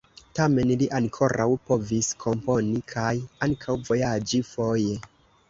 Tamen 0.37 0.69
li 0.81 0.87
ankoraŭ 0.99 1.47
povis 1.71 2.09
komponi 2.23 2.81
kaj 2.95 3.13
ankaŭ 3.49 3.77
vojaĝi 3.93 4.43
foje. 4.51 4.99